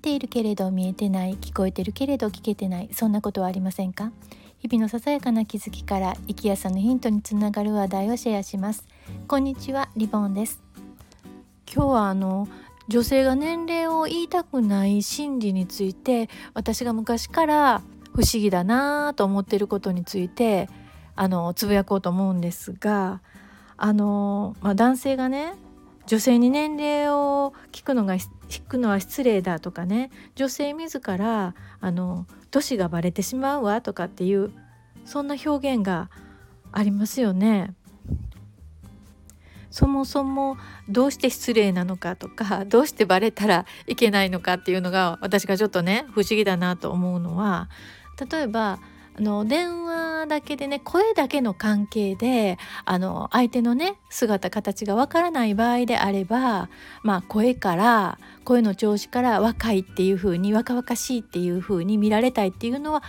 [0.00, 4.10] ているけれど見えてない聞こえてるけれど聞けてないそんなことはありませんか？
[4.58, 8.86] 日々のささやかな気づきから生きやさのヒントにつながる話題をシェアします。
[9.28, 10.62] こんにちはリボンです。
[11.72, 12.48] 今日はあの
[12.88, 17.82] 女性が年齢を言いたくない心理について私が昔から
[18.12, 20.68] 不思議だなぁと思っていることについて
[21.14, 23.20] あのつぶやこうと思うんですが
[23.76, 25.54] あの、まあ、男性がね
[26.06, 28.16] 女性に年齢を聞くのが
[28.50, 34.52] 聞くのは失礼だとかね女性自らあの年がバレてしまうわとかっていう
[35.06, 36.10] そんな表現が
[36.72, 37.74] ありますよね。
[39.70, 40.56] そもそも
[40.88, 47.70] どうして失礼なのかとかどうしてバレたらいけないのかっていうのが私がちょっとね不思議だなと思うのは
[48.30, 48.80] 例えば
[49.16, 56.68] あの電話だけでね声だけの関係であの相手のね姿形がわからない場合であれば
[57.02, 63.02] まあ声から声の調子から若いっていう風に若々しいっていう風に見られたいっていうのは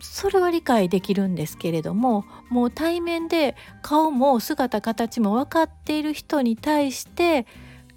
[0.00, 7.46] それは理解できるんですけれどももう対面で顔も姿形も分かっている人に対して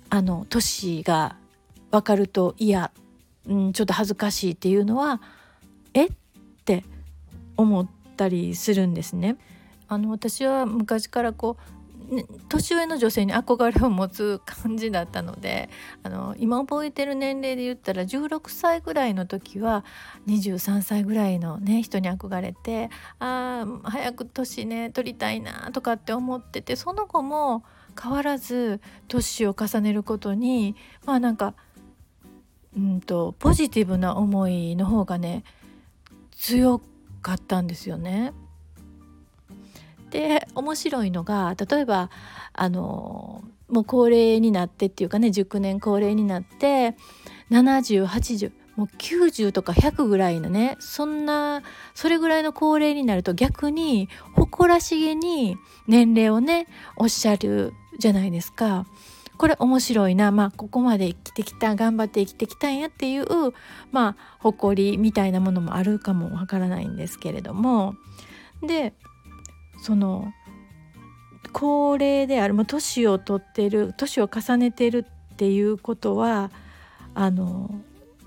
[0.10, 1.36] あの年が
[1.92, 2.92] 分かると嫌、
[3.48, 5.22] うん、ちょっと恥ずかしいっていうのは
[5.94, 6.06] え？
[6.06, 6.10] っ
[6.66, 6.86] て
[7.58, 7.88] 思っ
[8.20, 9.38] たりするんですね。
[9.88, 11.80] あの私は昔からこう、
[12.50, 15.70] 年上の女性に憧れを持つ感じだったので
[16.02, 19.86] あの今覚えてる年齢で言ったら16歳ぐらいの時は
[20.28, 27.64] 23歳ぐらいのね人に憧れてあ早く年ね取りたいなとかって思っててその後も
[28.02, 30.76] 変わらず年を重ねることに
[31.06, 31.54] まあなんか
[32.76, 35.44] うんとポジティブな思いの方がね
[36.32, 38.34] 強くかったんですよね。
[40.10, 42.10] で面白いのが例えば
[42.54, 46.96] あのもう高齢になってっていうかね熟年高齢になって
[47.52, 51.64] 7080もう90とか100ぐらいのねそんな
[51.94, 55.58] それぐらいの高齢になると逆に誇らしげに
[55.88, 58.88] 年齢をねおっしゃるじゃないですか。
[59.40, 60.32] これ面白いな。
[60.32, 63.26] まあここまで生きてきた頑張って生きてきたんやっていう
[63.90, 67.96] まあ誇りみたいなものもあるかもわからないんですけれども。
[68.62, 68.94] で
[69.82, 70.34] その
[71.54, 76.52] 高齢である年を取ってる年を重ねてるっていうことは
[77.16, 77.74] あの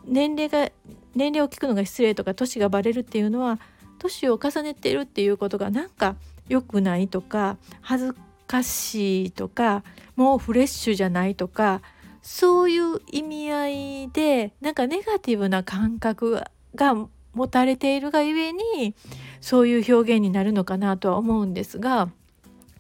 [0.07, 0.71] 年齢が
[1.15, 3.61] 年齢を聞くのが失礼とか年がバレるっていうのは
[3.99, 6.17] 年を重ねてるっていうことがなんか
[6.49, 8.32] 良くないとか恥ずか
[8.63, 9.85] しいとか
[10.17, 11.81] もうフレッシュじゃないとか
[12.21, 16.43] そういう意味合いでなんかネガティブな感覚
[16.75, 16.95] が
[17.35, 18.95] 持たれているがゆえに
[19.41, 22.11] そういう表現になるのかなとは思うんですが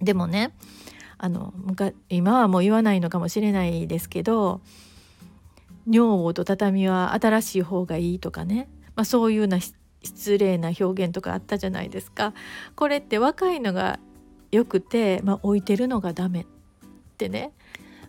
[0.01, 0.53] でもね
[1.19, 1.55] あの
[2.09, 4.61] 今はもう言わないのかもしれないですけど
[5.87, 9.59] 女房と畳は新しい方がいいとかね、まあ、そういうような
[10.03, 12.35] 失礼な表現とかあったじゃないですか。
[12.77, 13.99] これって若いのが
[14.53, 16.45] よくて、まあ、置いてるのがダメっ
[17.19, 17.53] てね。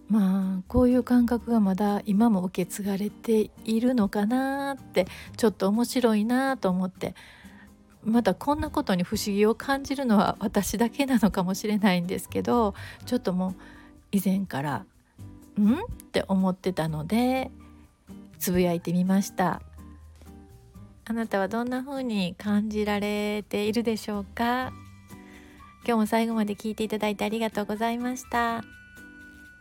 [0.10, 7.16] まあこういう感覚がまだ今も受け継がれているのかなってちょっと面白いなと思って。
[8.06, 13.56] まだこんなことに不思議を感じるのは私だけなのかもしれないんですけどちょっともう
[14.12, 14.86] 以前から
[15.58, 15.78] 「ん?」っ
[16.12, 17.50] て思ってたので
[18.40, 19.62] つぶやいてみました。
[21.06, 24.74] あなたはどんな風に感じられているでしょうか？
[25.86, 28.64] 今日も最後まで聞いていただいてありがとうございました。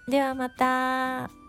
[0.07, 1.42] ではまた。